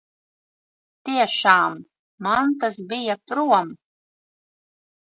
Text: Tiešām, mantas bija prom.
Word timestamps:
Tiešām, 1.09 1.77
mantas 2.31 2.83
bija 2.91 3.21
prom. 3.29 3.73